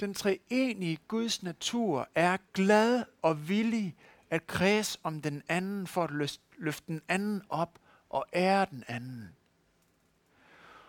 Den 0.00 0.14
treenige 0.14 0.98
Guds 1.08 1.42
natur 1.42 2.08
er 2.14 2.36
glad 2.52 3.04
og 3.22 3.48
villig 3.48 3.96
at 4.30 4.46
kredse 4.46 4.98
om 5.02 5.22
den 5.22 5.42
anden 5.48 5.86
for 5.86 6.04
at 6.04 6.38
løfte 6.58 6.86
den 6.86 7.02
anden 7.08 7.42
op 7.48 7.78
og 8.10 8.26
ære 8.32 8.66
den 8.70 8.84
anden. 8.88 9.36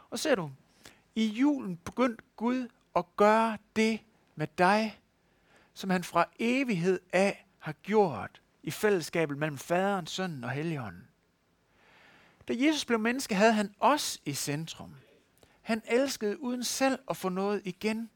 Og 0.09 0.19
ser 0.19 0.35
du, 0.35 0.51
i 1.15 1.25
julen 1.25 1.77
begyndte 1.77 2.23
Gud 2.35 2.67
at 2.95 3.05
gøre 3.15 3.57
det 3.75 3.99
med 4.35 4.47
dig, 4.57 4.99
som 5.73 5.89
han 5.89 6.03
fra 6.03 6.25
evighed 6.39 6.99
af 7.13 7.45
har 7.59 7.73
gjort 7.73 8.41
i 8.63 8.71
fællesskabet 8.71 9.37
mellem 9.37 9.57
faderen, 9.57 10.07
sønnen 10.07 10.43
og 10.43 10.51
helligånden. 10.51 11.07
Da 12.47 12.53
Jesus 12.57 12.85
blev 12.85 12.99
menneske, 12.99 13.35
havde 13.35 13.53
han 13.53 13.73
os 13.79 14.21
i 14.25 14.33
centrum. 14.33 14.95
Han 15.61 15.81
elskede 15.85 16.41
uden 16.41 16.63
selv 16.63 16.99
at 17.09 17.17
få 17.17 17.29
noget 17.29 17.61
igen. 17.65 18.09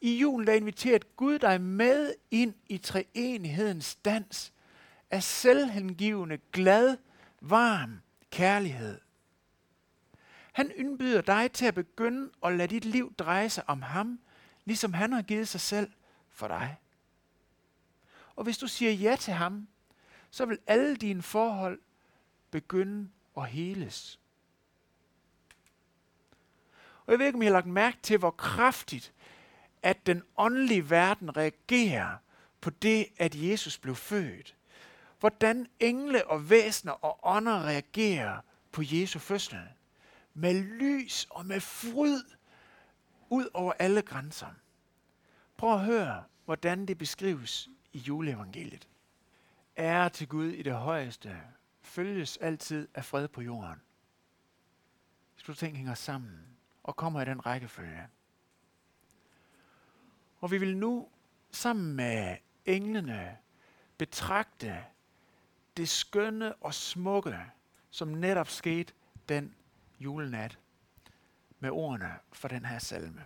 I 0.00 0.18
julen 0.18 0.46
der 0.46 0.52
inviterede 0.52 1.04
Gud 1.16 1.38
dig 1.38 1.60
med 1.60 2.14
ind 2.30 2.54
i 2.66 2.78
treenighedens 2.78 3.94
dans 3.94 4.52
af 5.10 5.22
selvhengivende, 5.22 6.38
glad, 6.52 6.96
varm 7.40 8.00
kærlighed. 8.30 9.00
Han 10.52 10.72
indbyder 10.76 11.20
dig 11.20 11.52
til 11.52 11.66
at 11.66 11.74
begynde 11.74 12.30
at 12.44 12.56
lade 12.56 12.68
dit 12.68 12.84
liv 12.84 13.14
dreje 13.14 13.50
sig 13.50 13.64
om 13.68 13.82
ham, 13.82 14.20
ligesom 14.64 14.92
han 14.92 15.12
har 15.12 15.22
givet 15.22 15.48
sig 15.48 15.60
selv 15.60 15.90
for 16.28 16.48
dig. 16.48 16.76
Og 18.36 18.44
hvis 18.44 18.58
du 18.58 18.66
siger 18.66 18.92
ja 18.92 19.16
til 19.16 19.34
ham, 19.34 19.68
så 20.30 20.46
vil 20.46 20.58
alle 20.66 20.96
dine 20.96 21.22
forhold 21.22 21.80
begynde 22.50 23.10
at 23.36 23.48
heles. 23.48 24.20
Og 27.06 27.12
jeg 27.12 27.18
ved 27.18 27.26
ikke, 27.26 27.36
om 27.36 27.42
I 27.42 27.46
har 27.46 27.52
lagt 27.52 27.66
mærke 27.66 27.98
til, 28.02 28.18
hvor 28.18 28.30
kraftigt, 28.30 29.12
at 29.82 30.06
den 30.06 30.22
åndelige 30.36 30.90
verden 30.90 31.36
reagerer 31.36 32.16
på 32.60 32.70
det, 32.70 33.06
at 33.18 33.34
Jesus 33.34 33.78
blev 33.78 33.96
født. 33.96 34.56
Hvordan 35.20 35.66
engle 35.80 36.26
og 36.26 36.50
væsener 36.50 36.92
og 36.92 37.18
ånder 37.22 37.62
reagerer 37.62 38.40
på 38.72 38.82
Jesu 38.84 39.18
fødsel. 39.18 39.58
Med 40.34 40.54
lys 40.54 41.26
og 41.30 41.46
med 41.46 41.60
fryd 41.60 42.22
ud 43.28 43.48
over 43.54 43.72
alle 43.78 44.02
grænser. 44.02 44.54
Prøv 45.56 45.74
at 45.74 45.84
høre, 45.84 46.24
hvordan 46.44 46.86
det 46.86 46.98
beskrives 46.98 47.68
i 47.92 47.98
juleevangeliet. 47.98 48.88
Ære 49.78 50.10
til 50.10 50.28
Gud 50.28 50.46
i 50.46 50.62
det 50.62 50.74
højeste, 50.74 51.40
følges 51.82 52.36
altid 52.36 52.88
af 52.94 53.04
fred 53.04 53.28
på 53.28 53.42
jorden. 53.42 53.80
Hvis 55.34 55.44
du 55.44 55.54
ting 55.54 55.76
hænger 55.76 55.94
sammen 55.94 56.46
og 56.82 56.96
kommer 56.96 57.22
i 57.22 57.24
den 57.24 57.46
rækkefølge. 57.46 58.08
Og 60.40 60.50
vi 60.50 60.58
vil 60.58 60.76
nu 60.76 61.08
sammen 61.50 61.96
med 61.96 62.36
englene 62.64 63.36
betragte 63.98 64.84
det 65.76 65.88
skønne 65.88 66.54
og 66.54 66.74
smukke, 66.74 67.36
som 67.90 68.08
netop 68.08 68.48
skete 68.48 68.92
den 69.28 69.54
julenat 70.00 70.58
med 71.58 71.70
ordene 71.70 72.14
for 72.32 72.48
den 72.48 72.64
her 72.64 72.78
salme. 72.78 73.24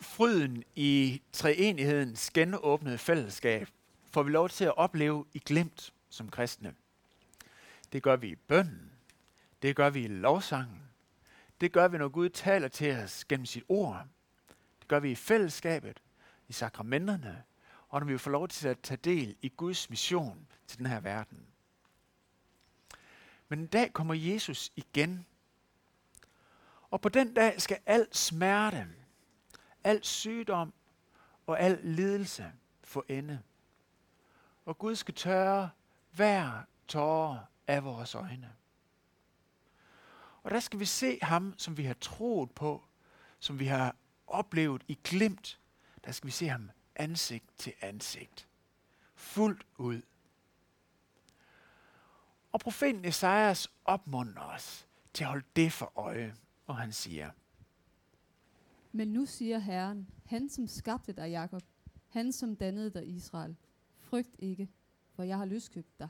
Fryden 0.00 0.64
i 0.76 1.22
treenighedens 1.32 2.30
genåbnede 2.30 2.98
fællesskab 2.98 3.68
får 4.10 4.22
vi 4.22 4.30
lov 4.30 4.48
til 4.48 4.64
at 4.64 4.76
opleve 4.76 5.24
i 5.32 5.38
glemt 5.38 5.92
som 6.08 6.30
kristne. 6.30 6.74
Det 7.92 8.02
gør 8.02 8.16
vi 8.16 8.28
i 8.28 8.34
bønden. 8.34 8.92
Det 9.62 9.76
gør 9.76 9.90
vi 9.90 10.04
i 10.04 10.08
lovsangen. 10.08 10.82
Det 11.60 11.72
gør 11.72 11.88
vi, 11.88 11.98
når 11.98 12.08
Gud 12.08 12.28
taler 12.28 12.68
til 12.68 12.96
os 12.96 13.24
gennem 13.24 13.46
sit 13.46 13.64
ord. 13.68 14.06
Gør 14.90 15.00
vi 15.00 15.10
i 15.10 15.14
fællesskabet, 15.14 16.02
i 16.48 16.52
sakramenterne, 16.52 17.44
og 17.88 18.00
når 18.00 18.06
vi 18.06 18.18
får 18.18 18.30
lov 18.30 18.48
til 18.48 18.68
at 18.68 18.78
tage 18.78 18.98
del 19.04 19.36
i 19.42 19.48
Guds 19.48 19.90
mission 19.90 20.46
til 20.66 20.78
den 20.78 20.86
her 20.86 21.00
verden. 21.00 21.46
Men 23.48 23.58
en 23.58 23.66
dag 23.66 23.92
kommer 23.92 24.14
Jesus 24.14 24.72
igen. 24.76 25.26
Og 26.90 27.00
på 27.00 27.08
den 27.08 27.34
dag 27.34 27.60
skal 27.60 27.78
al 27.86 28.08
smerte, 28.12 28.88
al 29.84 30.04
sygdom 30.04 30.72
og 31.46 31.60
al 31.60 31.80
lidelse 31.82 32.52
få 32.84 33.04
ende. 33.08 33.42
Og 34.64 34.78
Gud 34.78 34.96
skal 34.96 35.14
tørre 35.14 35.70
hver 36.12 36.62
tårer 36.88 37.38
af 37.66 37.84
vores 37.84 38.14
øjne. 38.14 38.52
Og 40.42 40.50
der 40.50 40.60
skal 40.60 40.80
vi 40.80 40.84
se 40.84 41.18
ham, 41.22 41.54
som 41.56 41.76
vi 41.76 41.84
har 41.84 41.94
troet 41.94 42.50
på, 42.50 42.84
som 43.38 43.58
vi 43.58 43.66
har 43.66 43.96
oplevet 44.30 44.84
i 44.88 44.98
glimt. 45.04 45.60
Der 46.04 46.12
skal 46.12 46.26
vi 46.26 46.32
se 46.32 46.48
ham 46.48 46.70
ansigt 46.96 47.44
til 47.58 47.72
ansigt. 47.80 48.48
Fuldt 49.14 49.66
ud. 49.78 50.02
Og 52.52 52.60
profeten 52.60 53.04
Esajas 53.04 53.68
opmunder 53.84 54.42
os 54.42 54.86
til 55.12 55.24
at 55.24 55.28
holde 55.28 55.46
det 55.56 55.72
for 55.72 55.92
øje, 55.98 56.34
og 56.66 56.76
han 56.76 56.92
siger, 56.92 57.30
Men 58.92 59.08
nu 59.08 59.26
siger 59.26 59.58
Herren, 59.58 60.08
han 60.24 60.48
som 60.48 60.66
skabte 60.66 61.12
dig, 61.12 61.30
Jakob, 61.30 61.62
han 62.08 62.32
som 62.32 62.56
dannede 62.56 62.90
dig, 62.90 63.08
Israel, 63.08 63.56
frygt 63.96 64.36
ikke, 64.38 64.68
for 65.14 65.22
jeg 65.22 65.38
har 65.38 65.44
løskøbt 65.44 65.98
dig. 65.98 66.08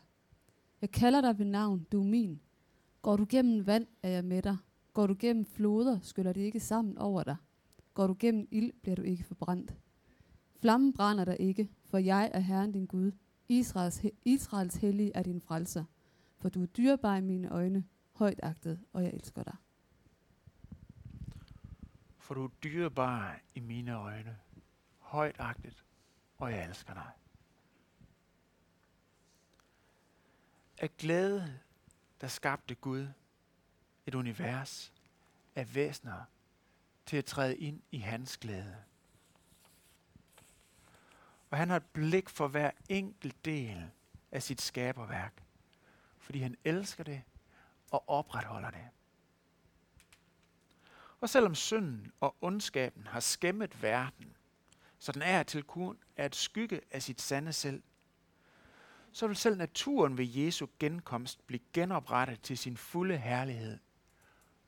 Jeg 0.81 0.91
kalder 0.91 1.21
dig 1.21 1.39
ved 1.39 1.47
navn, 1.47 1.87
du 1.93 2.01
er 2.01 2.05
min. 2.05 2.41
Går 3.03 3.17
du 3.17 3.27
gennem 3.29 3.67
vand, 3.67 3.87
er 4.03 4.09
jeg 4.09 4.25
med 4.25 4.43
dig. 4.43 4.57
Går 4.93 5.07
du 5.07 5.17
gennem 5.19 5.45
floder, 5.45 6.01
skyller 6.03 6.33
de 6.33 6.41
ikke 6.41 6.61
sammen 6.61 6.99
over 6.99 7.23
dig. 7.23 7.37
Går 8.01 8.07
du 8.07 8.17
gennem 8.19 8.49
ild, 8.51 8.73
bliver 8.83 8.97
du 8.97 9.03
ikke 9.03 9.25
forbrændt. 9.25 9.75
Flammen 10.61 10.93
brænder 10.93 11.25
dig 11.25 11.41
ikke, 11.41 11.69
for 11.85 11.99
jeg 11.99 12.31
er 12.35 12.39
Herren 12.39 12.73
din 12.73 12.87
Gud. 12.87 13.13
Israels, 13.49 14.03
Israels 14.25 14.77
hellige 14.77 15.13
er 15.15 15.23
din 15.23 15.41
frelser. 15.41 15.85
For 16.37 16.49
du 16.49 16.63
er 16.63 16.67
dyrebar 16.67 17.17
i 17.17 17.21
mine 17.21 17.51
øjne, 17.51 17.85
højt 18.13 18.41
agtet, 18.43 18.81
og 18.93 19.03
jeg 19.03 19.11
elsker 19.15 19.43
dig. 19.43 19.57
For 22.19 22.35
du 22.35 22.45
er 22.45 22.49
dyrebar 22.65 23.41
i 23.55 23.61
mine 23.61 23.95
øjne, 23.95 24.39
højt 24.99 25.37
agtet, 25.39 25.85
og 26.39 26.53
jeg 26.53 26.69
elsker 26.69 26.95
dig. 26.95 27.11
Af 30.79 30.97
glæde, 30.97 31.59
der 32.21 32.29
skabte 32.29 32.75
Gud 32.75 33.07
et 34.07 34.15
univers 34.15 34.93
af 35.55 35.75
væsener 35.75 36.25
til 37.07 37.17
at 37.17 37.25
træde 37.25 37.57
ind 37.57 37.83
i 37.91 37.99
hans 37.99 38.37
glæde. 38.37 38.77
Og 41.51 41.59
han 41.59 41.71
har 41.71 41.77
et 41.77 41.87
blik 41.93 42.29
for 42.29 42.49
hver 42.49 42.71
enkelt 42.89 43.45
del 43.45 43.91
af 44.33 44.43
sit 44.43 44.61
skaberværk, 44.61 45.43
fordi 46.19 46.39
han 46.39 46.57
elsker 46.65 47.05
det 47.05 47.23
og 47.91 48.09
opretholder 48.09 48.71
det. 48.71 48.89
Og 51.21 51.29
selvom 51.29 51.55
synden 51.55 52.13
og 52.21 52.37
ondskaben 52.41 53.07
har 53.07 53.21
skæmmet 53.21 53.83
verden, 53.83 54.37
så 54.99 55.13
den 55.13 55.23
er 55.23 55.43
til 55.43 55.63
kun 55.63 55.99
er 56.17 56.27
et 56.27 56.37
skygge 56.37 56.81
af 56.91 57.03
sit 57.03 57.21
sande 57.21 57.53
selv, 57.53 57.83
så 59.13 59.27
vil 59.27 59.37
selv 59.37 59.57
naturen 59.57 60.19
ved 60.19 60.25
Jesu 60.25 60.67
genkomst 60.79 61.47
blive 61.47 61.61
genoprettet 61.73 62.41
til 62.41 62.59
sin 62.59 62.77
fulde 62.77 63.17
herlighed, 63.17 63.79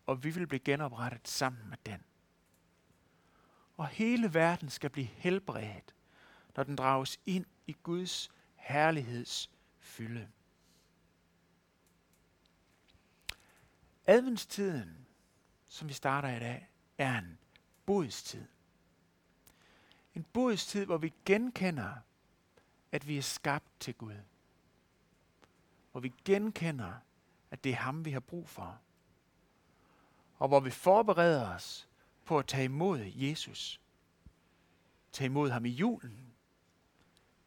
og 0.07 0.25
vi 0.25 0.31
vil 0.31 0.47
blive 0.47 0.61
genoprettet 0.61 1.29
sammen 1.29 1.69
med 1.69 1.77
den. 1.87 2.05
Og 3.83 3.89
hele 3.89 4.35
verden 4.35 4.71
skal 4.71 4.91
blive 4.91 5.07
helbredt, 5.07 5.95
når 6.57 6.65
den 6.65 6.77
drages 6.77 7.21
ind 7.27 7.47
i 7.67 7.77
Guds 7.83 8.31
herligheds 8.55 9.51
fylde. 9.79 10.29
Adventstiden, 14.07 15.07
som 15.69 15.89
vi 15.89 15.95
starter 15.95 16.29
i 16.29 16.39
dag, 16.39 16.69
er 16.99 17.19
en 17.19 17.39
bodstid. 17.87 18.47
En 20.15 20.25
bodstid, 20.33 20.87
hvor 20.87 20.99
vi 20.99 21.13
genkender, 21.25 21.95
at 22.93 23.09
vi 23.09 23.19
er 23.19 23.23
skabt 23.23 23.81
til 23.81 23.95
Gud. 23.95 24.21
Hvor 25.93 26.01
vi 26.01 26.13
genkender, 26.25 26.93
at 27.51 27.65
det 27.65 27.73
er 27.73 27.77
ham, 27.77 28.05
vi 28.05 28.11
har 28.11 28.21
brug 28.21 28.49
for. 28.49 28.81
Og 30.39 30.49
hvor 30.49 30.61
vi 30.61 30.71
forbereder 30.71 31.55
os 31.55 31.89
på 32.25 32.39
at 32.39 32.47
tage 32.47 32.65
imod 32.65 32.99
Jesus. 33.15 33.81
Tag 35.13 35.25
imod 35.25 35.51
ham 35.51 35.65
i 35.65 35.71
julen. 35.71 36.33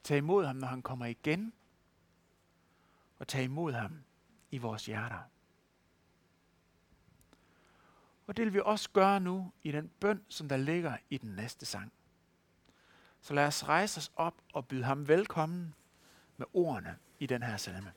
Tag 0.04 0.18
imod 0.18 0.46
ham, 0.46 0.56
når 0.56 0.68
han 0.68 0.82
kommer 0.82 1.06
igen. 1.06 1.54
Og 3.20 3.28
tag 3.28 3.44
imod 3.44 3.74
ham 3.74 4.04
i 4.52 4.58
vores 4.58 4.86
hjerter. 4.86 5.20
Og 8.28 8.38
det 8.38 8.46
vil 8.46 8.54
vi 8.54 8.62
også 8.66 8.90
gøre 8.90 9.20
nu 9.20 9.52
i 9.64 9.72
den 9.72 9.92
bøn, 10.00 10.26
som 10.30 10.50
der 10.50 10.58
ligger 10.58 10.98
i 11.10 11.18
den 11.18 11.36
næste 11.36 11.66
sang. 11.66 11.94
Så 13.22 13.34
lad 13.34 13.48
os 13.48 13.68
rejse 13.68 13.98
os 13.98 14.12
op 14.16 14.42
og 14.54 14.68
byde 14.68 14.84
ham 14.84 15.08
velkommen 15.08 15.76
med 16.38 16.46
ordene 16.54 16.98
i 17.20 17.26
den 17.26 17.44
her 17.44 17.58
salme. 17.58 17.94